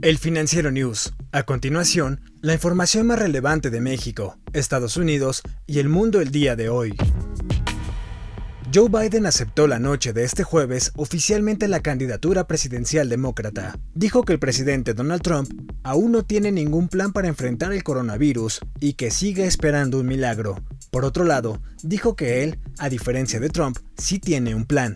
El 0.00 0.16
Financiero 0.16 0.70
News. 0.70 1.12
A 1.30 1.42
continuación, 1.42 2.22
la 2.40 2.54
información 2.54 3.06
más 3.06 3.18
relevante 3.18 3.68
de 3.68 3.82
México, 3.82 4.38
Estados 4.54 4.96
Unidos 4.96 5.42
y 5.66 5.78
el 5.78 5.90
mundo 5.90 6.22
el 6.22 6.30
día 6.30 6.56
de 6.56 6.70
hoy. 6.70 6.96
Joe 8.74 8.88
Biden 8.88 9.26
aceptó 9.26 9.66
la 9.66 9.78
noche 9.78 10.14
de 10.14 10.24
este 10.24 10.42
jueves 10.42 10.90
oficialmente 10.96 11.68
la 11.68 11.80
candidatura 11.80 12.46
presidencial 12.46 13.10
demócrata. 13.10 13.78
Dijo 13.94 14.24
que 14.24 14.32
el 14.32 14.38
presidente 14.38 14.94
Donald 14.94 15.22
Trump 15.22 15.50
aún 15.82 16.12
no 16.12 16.24
tiene 16.24 16.50
ningún 16.50 16.88
plan 16.88 17.12
para 17.12 17.28
enfrentar 17.28 17.72
el 17.72 17.84
coronavirus 17.84 18.60
y 18.80 18.94
que 18.94 19.10
sigue 19.10 19.44
esperando 19.44 20.00
un 20.00 20.06
milagro. 20.06 20.64
Por 20.90 21.04
otro 21.04 21.24
lado, 21.24 21.60
dijo 21.82 22.16
que 22.16 22.42
él, 22.42 22.58
a 22.78 22.88
diferencia 22.88 23.38
de 23.38 23.50
Trump, 23.50 23.76
sí 23.98 24.18
tiene 24.18 24.54
un 24.54 24.64
plan. 24.64 24.94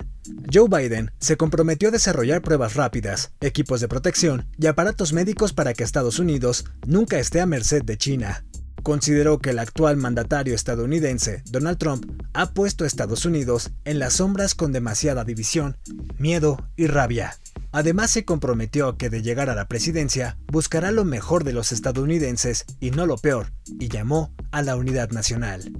Joe 0.52 0.68
Biden 0.68 1.10
se 1.18 1.36
comprometió 1.36 1.88
a 1.88 1.92
desarrollar 1.92 2.42
pruebas 2.42 2.74
rápidas, 2.74 3.32
equipos 3.40 3.80
de 3.80 3.88
protección 3.88 4.46
y 4.58 4.66
aparatos 4.66 5.12
médicos 5.12 5.52
para 5.52 5.74
que 5.74 5.84
Estados 5.84 6.18
Unidos 6.18 6.64
nunca 6.86 7.18
esté 7.18 7.40
a 7.40 7.46
merced 7.46 7.82
de 7.82 7.96
China 7.96 8.44
consideró 8.88 9.38
que 9.38 9.50
el 9.50 9.58
actual 9.58 9.98
mandatario 9.98 10.54
estadounidense, 10.54 11.42
Donald 11.50 11.76
Trump, 11.76 12.10
ha 12.32 12.54
puesto 12.54 12.84
a 12.84 12.86
Estados 12.86 13.26
Unidos 13.26 13.70
en 13.84 13.98
las 13.98 14.14
sombras 14.14 14.54
con 14.54 14.72
demasiada 14.72 15.24
división, 15.24 15.76
miedo 16.16 16.66
y 16.74 16.86
rabia. 16.86 17.36
Además 17.70 18.10
se 18.10 18.24
comprometió 18.24 18.88
a 18.88 18.96
que 18.96 19.10
de 19.10 19.20
llegar 19.20 19.50
a 19.50 19.54
la 19.54 19.68
presidencia 19.68 20.38
buscará 20.50 20.90
lo 20.90 21.04
mejor 21.04 21.44
de 21.44 21.52
los 21.52 21.70
estadounidenses 21.70 22.64
y 22.80 22.90
no 22.90 23.04
lo 23.04 23.18
peor, 23.18 23.52
y 23.78 23.88
llamó 23.88 24.32
a 24.52 24.62
la 24.62 24.76
unidad 24.76 25.10
nacional. 25.10 25.70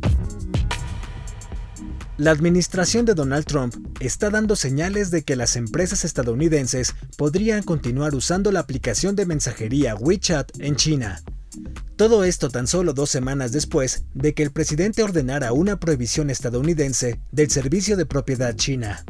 La 2.19 2.33
administración 2.33 3.05
de 3.05 3.15
Donald 3.15 3.45
Trump 3.45 3.75
está 4.01 4.29
dando 4.29 4.57
señales 4.57 5.13
de 5.13 5.23
que 5.23 5.37
las 5.37 5.55
empresas 5.55 6.05
estadounidenses 6.05 6.97
podrían 7.17 7.63
continuar 7.63 8.17
usando 8.17 8.51
la 8.51 8.59
aplicación 8.59 9.15
de 9.15 9.25
mensajería 9.25 9.95
WeChat 9.95 10.51
en 10.59 10.75
China, 10.75 11.23
todo 11.97 12.25
esto 12.25 12.49
tan 12.49 12.67
solo 12.67 12.93
dos 12.93 13.11
semanas 13.11 13.53
después 13.53 14.05
de 14.15 14.35
que 14.35 14.43
el 14.43 14.51
presidente 14.51 15.03
ordenara 15.03 15.53
una 15.53 15.81
prohibición 15.81 16.31
estadounidense 16.31 17.21
del 17.33 17.51
servicio 17.51 17.97
de 17.97 18.07
propiedad 18.07 18.55
china. 18.55 19.05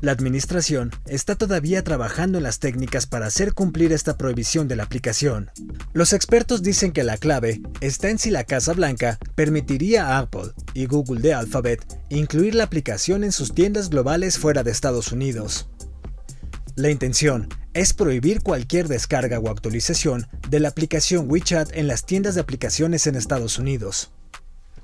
La 0.00 0.12
administración 0.12 0.92
está 1.06 1.34
todavía 1.34 1.82
trabajando 1.82 2.38
en 2.38 2.44
las 2.44 2.60
técnicas 2.60 3.06
para 3.06 3.26
hacer 3.26 3.52
cumplir 3.52 3.92
esta 3.92 4.16
prohibición 4.16 4.68
de 4.68 4.76
la 4.76 4.84
aplicación. 4.84 5.50
Los 5.92 6.12
expertos 6.12 6.62
dicen 6.62 6.92
que 6.92 7.02
la 7.02 7.16
clave 7.16 7.60
está 7.80 8.10
en 8.10 8.18
si 8.18 8.30
la 8.30 8.44
Casa 8.44 8.72
Blanca 8.72 9.18
permitiría 9.34 10.06
a 10.06 10.18
Apple 10.18 10.52
y 10.74 10.86
Google 10.86 11.20
de 11.20 11.34
Alphabet 11.34 11.84
incluir 12.08 12.54
la 12.54 12.64
aplicación 12.64 13.24
en 13.24 13.32
sus 13.32 13.54
tiendas 13.54 13.90
globales 13.90 14.38
fuera 14.38 14.62
de 14.62 14.70
Estados 14.70 15.12
Unidos. 15.12 15.68
La 16.76 16.90
intención 16.90 17.48
es 17.72 17.92
prohibir 17.92 18.42
cualquier 18.42 18.86
descarga 18.88 19.38
o 19.38 19.48
actualización 19.48 20.26
de 20.48 20.60
la 20.60 20.68
aplicación 20.68 21.30
WeChat 21.30 21.70
en 21.74 21.88
las 21.88 22.06
tiendas 22.06 22.34
de 22.34 22.42
aplicaciones 22.42 23.06
en 23.06 23.16
Estados 23.16 23.58
Unidos. 23.58 24.12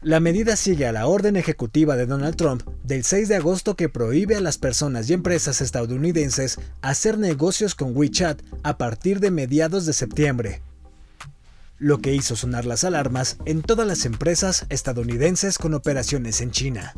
La 0.03 0.19
medida 0.19 0.57
sigue 0.57 0.89
a 0.89 0.93
la 0.93 1.07
orden 1.07 1.37
ejecutiva 1.37 1.95
de 1.95 2.07
Donald 2.07 2.35
Trump 2.35 2.65
del 2.83 3.05
6 3.05 3.29
de 3.29 3.37
agosto 3.37 3.77
que 3.77 3.89
prohíbe 3.89 4.35
a 4.35 4.41
las 4.41 4.59
personas 4.59 5.09
y 5.09 5.13
empresas 5.13 5.61
estadounidenses 5.61 6.59
hacer 6.81 7.19
negocios 7.19 7.77
con 7.77 7.97
WeChat 7.97 8.43
a 8.65 8.79
partir 8.79 9.21
de 9.21 9.31
mediados 9.31 9.87
de 9.87 9.93
septiembre, 9.93 10.61
lo 11.79 11.99
que 11.99 12.17
hizo 12.17 12.35
sonar 12.35 12.65
las 12.65 12.83
alarmas 12.83 13.37
en 13.45 13.63
todas 13.63 13.87
las 13.87 14.05
empresas 14.05 14.67
estadounidenses 14.71 15.57
con 15.57 15.73
operaciones 15.73 16.41
en 16.41 16.51
China. 16.51 16.95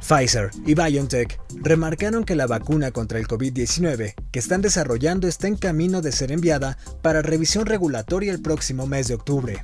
Pfizer 0.00 0.50
y 0.64 0.72
BioNTech 0.72 1.38
remarcaron 1.62 2.24
que 2.24 2.36
la 2.36 2.46
vacuna 2.46 2.90
contra 2.90 3.18
el 3.18 3.28
COVID-19 3.28 4.14
que 4.32 4.38
están 4.38 4.62
desarrollando 4.62 5.28
está 5.28 5.46
en 5.46 5.56
camino 5.56 6.00
de 6.00 6.10
ser 6.10 6.32
enviada 6.32 6.78
para 7.02 7.20
revisión 7.20 7.66
regulatoria 7.66 8.32
el 8.32 8.40
próximo 8.40 8.86
mes 8.86 9.08
de 9.08 9.14
octubre. 9.14 9.62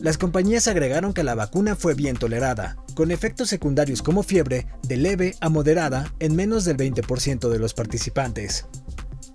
Las 0.00 0.16
compañías 0.16 0.68
agregaron 0.68 1.12
que 1.12 1.24
la 1.24 1.34
vacuna 1.34 1.74
fue 1.74 1.94
bien 1.94 2.16
tolerada, 2.16 2.76
con 2.94 3.10
efectos 3.10 3.48
secundarios 3.48 4.00
como 4.00 4.22
fiebre 4.22 4.68
de 4.82 4.96
leve 4.96 5.34
a 5.40 5.48
moderada 5.48 6.14
en 6.20 6.36
menos 6.36 6.64
del 6.64 6.76
20% 6.76 7.48
de 7.48 7.58
los 7.58 7.74
participantes. 7.74 8.66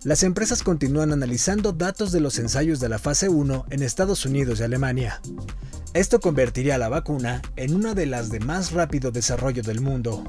Las 0.05 0.23
empresas 0.23 0.63
continúan 0.63 1.11
analizando 1.11 1.73
datos 1.73 2.13
de 2.13 2.21
los 2.21 2.39
ensayos 2.39 2.79
de 2.79 2.87
la 2.87 2.97
fase 2.97 3.27
1 3.27 3.65
en 3.71 3.83
Estados 3.83 4.25
Unidos 4.25 4.59
y 4.59 4.63
Alemania. 4.63 5.21
Esto 5.93 6.21
convertiría 6.21 6.77
la 6.77 6.89
vacuna 6.89 7.41
en 7.57 7.75
una 7.75 7.93
de 7.93 8.05
las 8.05 8.29
de 8.29 8.39
más 8.39 8.71
rápido 8.71 9.11
desarrollo 9.11 9.63
del 9.63 9.81
mundo. 9.81 10.23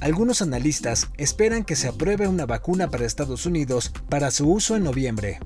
Algunos 0.00 0.42
analistas 0.42 1.08
esperan 1.18 1.64
que 1.64 1.76
se 1.76 1.88
apruebe 1.88 2.28
una 2.28 2.46
vacuna 2.46 2.88
para 2.88 3.04
Estados 3.04 3.46
Unidos 3.46 3.92
para 4.08 4.30
su 4.30 4.48
uso 4.48 4.76
en 4.76 4.84
noviembre, 4.84 5.40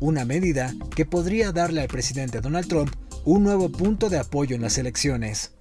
una 0.00 0.24
medida 0.24 0.74
que 0.94 1.04
podría 1.04 1.52
darle 1.52 1.82
al 1.82 1.88
presidente 1.88 2.40
Donald 2.40 2.68
Trump 2.68 2.94
un 3.24 3.42
nuevo 3.42 3.70
punto 3.70 4.08
de 4.08 4.18
apoyo 4.18 4.56
en 4.56 4.62
las 4.62 4.78
elecciones. 4.78 5.52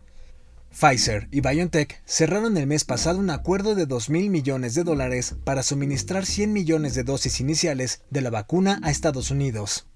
Pfizer 0.72 1.28
y 1.32 1.42
BioNTech 1.42 2.02
cerraron 2.06 2.58
el 2.58 2.68
mes 2.68 2.84
pasado 2.84 3.20
un 3.20 3.30
acuerdo 3.30 3.74
de 3.74 3.86
2 3.86 4.10
mil 4.10 4.30
millones 4.30 4.76
de 4.76 4.84
dólares 4.84 5.36
para 5.44 5.64
suministrar 5.64 6.26
100 6.26 6.54
millones 6.54 6.94
de 6.94 7.04
dosis 7.04 7.40
iniciales 7.40 8.02
de 8.10 8.22
la 8.22 8.30
vacuna 8.30 8.80
a 8.84 8.92
Estados 8.92 9.32
Unidos. 9.32 9.88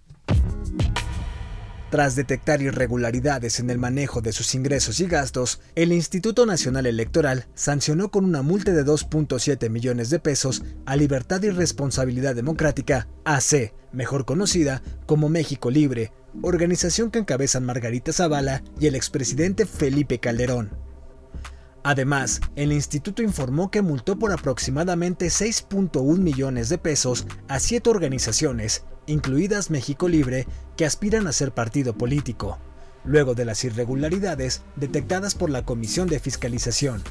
Tras 1.91 2.15
detectar 2.15 2.61
irregularidades 2.61 3.59
en 3.59 3.69
el 3.69 3.77
manejo 3.77 4.21
de 4.21 4.31
sus 4.31 4.55
ingresos 4.55 5.01
y 5.01 5.07
gastos, 5.07 5.59
el 5.75 5.91
Instituto 5.91 6.45
Nacional 6.45 6.85
Electoral 6.85 7.47
sancionó 7.53 8.11
con 8.11 8.23
una 8.23 8.41
multa 8.41 8.71
de 8.71 8.85
2.7 8.85 9.69
millones 9.69 10.09
de 10.09 10.19
pesos 10.19 10.63
a 10.85 10.95
Libertad 10.95 11.43
y 11.43 11.49
Responsabilidad 11.49 12.33
Democrática, 12.33 13.09
AC, 13.25 13.73
mejor 13.91 14.23
conocida 14.23 14.81
como 15.05 15.27
México 15.27 15.69
Libre, 15.69 16.13
organización 16.41 17.11
que 17.11 17.19
encabezan 17.19 17.65
Margarita 17.65 18.13
Zavala 18.13 18.63
y 18.79 18.87
el 18.87 18.95
expresidente 18.95 19.65
Felipe 19.65 20.19
Calderón. 20.19 20.71
Además, 21.83 22.41
el 22.55 22.71
instituto 22.71 23.23
informó 23.23 23.71
que 23.71 23.81
multó 23.81 24.17
por 24.17 24.31
aproximadamente 24.31 25.27
6.1 25.27 26.17
millones 26.19 26.69
de 26.69 26.77
pesos 26.77 27.25
a 27.47 27.59
siete 27.59 27.89
organizaciones, 27.89 28.83
incluidas 29.07 29.71
México 29.71 30.07
Libre, 30.07 30.47
que 30.77 30.85
aspiran 30.85 31.25
a 31.25 31.33
ser 31.33 31.53
partido 31.53 31.97
político, 31.97 32.59
luego 33.03 33.33
de 33.33 33.45
las 33.45 33.63
irregularidades 33.63 34.61
detectadas 34.75 35.33
por 35.33 35.49
la 35.49 35.65
Comisión 35.65 36.07
de 36.07 36.19
Fiscalización. 36.19 37.01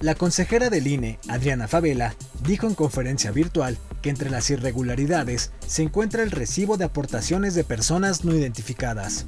La 0.00 0.16
consejera 0.16 0.70
del 0.70 0.86
INE, 0.86 1.18
Adriana 1.28 1.68
Favela, 1.68 2.16
dijo 2.44 2.66
en 2.66 2.74
conferencia 2.74 3.30
virtual 3.30 3.78
que 4.02 4.10
entre 4.10 4.30
las 4.30 4.50
irregularidades 4.50 5.50
se 5.66 5.82
encuentra 5.82 6.22
el 6.22 6.30
recibo 6.30 6.76
de 6.76 6.84
aportaciones 6.84 7.54
de 7.54 7.64
personas 7.64 8.24
no 8.24 8.34
identificadas 8.34 9.24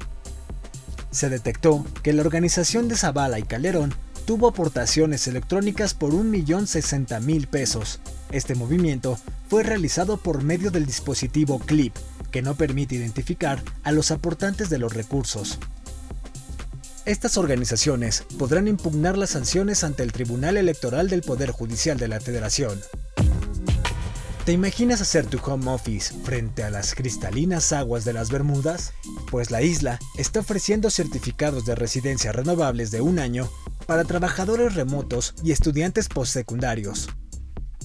se 1.13 1.29
detectó 1.29 1.85
que 2.01 2.11
la 2.11 2.23
organización 2.23 2.87
de 2.87 2.97
Zavala 2.97 3.39
y 3.39 3.43
Calderón 3.43 3.93
tuvo 4.25 4.47
aportaciones 4.47 5.27
electrónicas 5.27 5.93
por 5.93 6.11
1.060.000 6.11 7.47
pesos. 7.47 7.99
Este 8.31 8.55
movimiento 8.55 9.17
fue 9.47 9.63
realizado 9.63 10.17
por 10.17 10.43
medio 10.43 10.71
del 10.71 10.85
dispositivo 10.85 11.59
CLIP, 11.59 11.93
que 12.31 12.41
no 12.41 12.55
permite 12.55 12.95
identificar 12.95 13.61
a 13.83 13.91
los 13.91 14.09
aportantes 14.11 14.69
de 14.69 14.79
los 14.79 14.93
recursos. 14.93 15.59
Estas 17.05 17.37
organizaciones 17.37 18.23
podrán 18.39 18.67
impugnar 18.67 19.17
las 19.17 19.31
sanciones 19.31 19.83
ante 19.83 20.03
el 20.03 20.13
Tribunal 20.13 20.57
Electoral 20.57 21.09
del 21.09 21.21
Poder 21.21 21.51
Judicial 21.51 21.97
de 21.97 22.07
la 22.07 22.21
Federación. 22.21 22.79
¿Te 24.45 24.51
imaginas 24.51 24.99
hacer 24.99 25.25
tu 25.25 25.37
home 25.37 25.71
office 25.71 26.13
frente 26.25 26.63
a 26.63 26.69
las 26.69 26.95
cristalinas 26.95 27.71
aguas 27.71 28.03
de 28.03 28.11
las 28.11 28.29
Bermudas? 28.29 28.91
Pues 29.31 29.51
la 29.51 29.61
isla 29.61 29.99
está 30.17 30.41
ofreciendo 30.41 30.89
certificados 30.89 31.65
de 31.65 31.75
residencia 31.75 32.33
renovables 32.33 32.91
de 32.91 32.99
un 32.99 33.19
año 33.19 33.49
para 33.87 34.03
trabajadores 34.03 34.75
remotos 34.75 35.33
y 35.45 35.53
estudiantes 35.53 36.09
postsecundarios. 36.09 37.07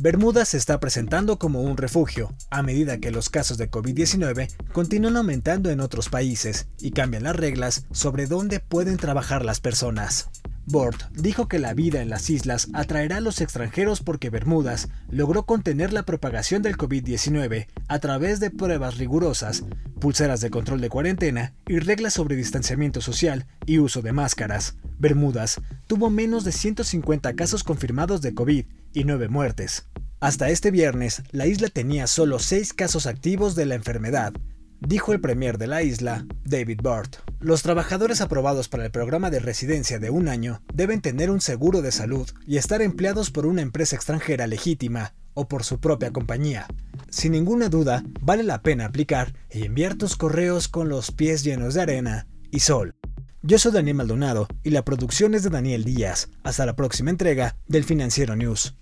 Bermudas 0.01 0.49
se 0.49 0.57
está 0.57 0.81
presentando 0.81 1.39
como 1.39 1.61
un 1.61 1.77
refugio 1.77 2.35
a 2.51 2.63
medida 2.65 2.99
que 2.99 3.13
los 3.13 3.31
casos 3.31 3.57
de 3.57 3.71
COVID-19 3.71 4.49
continúan 4.73 5.17
aumentando 5.17 5.71
en 5.71 5.79
otros 5.79 6.09
países 6.09 6.67
y 6.81 6.91
cambian 6.91 7.23
las 7.23 7.37
reglas 7.37 7.87
sobre 7.93 8.27
dónde 8.27 8.59
pueden 8.59 8.97
trabajar 8.97 9.45
las 9.45 9.61
personas. 9.61 10.29
Bort 10.71 11.11
dijo 11.13 11.49
que 11.49 11.59
la 11.59 11.73
vida 11.73 12.03
en 12.03 12.11
las 12.11 12.29
islas 12.29 12.69
atraerá 12.75 13.17
a 13.17 13.21
los 13.23 13.41
extranjeros 13.41 14.03
porque 14.03 14.29
Bermudas 14.29 14.89
logró 15.11 15.47
contener 15.47 15.95
la 15.95 16.03
propagación 16.03 16.61
del 16.61 16.77
COVID-19 16.77 17.69
a 17.89 17.99
través 18.01 18.39
de 18.39 18.51
pruebas 18.51 18.99
rigurosas, 18.99 19.65
pulseras 19.99 20.43
de 20.43 20.51
control 20.51 20.83
de 20.83 20.91
cuarentena 20.91 21.55
y 21.67 21.79
reglas 21.79 22.13
sobre 22.13 22.37
distanciamiento 22.37 23.01
social 23.01 23.47
y 23.65 23.79
uso 23.79 24.03
de 24.03 24.13
máscaras. 24.13 24.77
Bermudas 24.99 25.59
tuvo 25.87 26.11
menos 26.11 26.45
de 26.45 26.53
150 26.53 27.33
casos 27.33 27.65
confirmados 27.65 28.21
de 28.21 28.35
COVID 28.35 28.67
y 28.93 29.05
9 29.05 29.29
muertes. 29.29 29.87
Hasta 30.21 30.51
este 30.51 30.71
viernes, 30.71 31.23
la 31.31 31.47
isla 31.47 31.69
tenía 31.69 32.07
solo 32.07 32.39
6 32.39 32.75
casos 32.75 33.07
activos 33.07 33.55
de 33.55 33.65
la 33.65 33.75
enfermedad, 33.75 34.35
dijo 34.81 35.13
el 35.13 35.21
premier 35.21 35.59
de 35.59 35.67
la 35.67 35.83
isla, 35.83 36.27
David 36.45 36.81
Burt. 36.83 37.17
Los 37.41 37.63
trabajadores 37.63 38.21
aprobados 38.21 38.69
para 38.69 38.85
el 38.85 38.91
programa 38.91 39.31
de 39.31 39.41
residencia 39.41 39.99
de 39.99 40.11
un 40.11 40.29
año 40.29 40.63
deben 40.73 41.01
tener 41.01 41.31
un 41.31 41.41
seguro 41.41 41.83
de 41.83 41.93
salud 41.93 42.29
y 42.47 42.57
estar 42.57 42.83
empleados 42.83 43.31
por 43.31 43.47
una 43.47 43.63
empresa 43.63 43.97
extranjera 43.97 44.47
legítima 44.47 45.15
o 45.35 45.49
por 45.49 45.65
su 45.65 45.81
propia 45.81 46.13
compañía. 46.13 46.67
sin 47.11 47.33
ninguna 47.33 47.69
duda, 47.69 48.03
vale 48.21 48.43
la 48.43 48.63
pena 48.63 48.87
aplicar 48.87 49.35
y 49.51 49.65
enviar 49.65 49.95
tus 49.95 50.17
correos 50.17 50.69
con 50.69 50.89
los 50.89 51.11
pies 51.11 51.45
llenos 51.45 51.75
de 51.75 51.83
arena 51.83 52.27
y 52.51 52.61
sol. 52.61 52.95
Yo 53.43 53.59
soy 53.59 53.73
Daniel 53.73 53.97
Maldonado 53.97 54.49
y 54.65 54.71
la 54.71 54.85
producción 54.85 55.35
es 55.35 55.45
de 55.45 55.51
Daniel 55.51 55.85
Díaz. 55.85 56.29
Hasta 56.43 56.67
la 56.67 56.75
próxima 56.75 57.11
entrega 57.11 57.57
del 57.69 57.85
Financiero 57.85 58.35
News. 58.35 58.75